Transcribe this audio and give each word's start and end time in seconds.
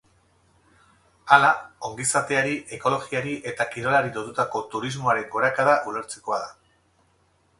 Hala, 1.35 1.49
ongizateari, 1.89 2.55
ekologiari 2.79 3.35
eta 3.53 3.67
kirolari 3.75 4.11
lotutako 4.15 4.61
turismoaren 4.73 5.31
gorakada 5.35 5.75
ulertzekoa 5.91 6.41
da. 6.47 6.51